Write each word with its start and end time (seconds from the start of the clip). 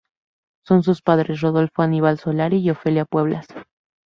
Son 0.65 0.81
sus 0.81 1.03
padres: 1.03 1.41
Rodolfo 1.41 1.83
Aníbal 1.83 2.17
Solari, 2.17 2.57
y 2.57 2.71
Ofelia 2.71 3.05
Pueblas 3.05 3.45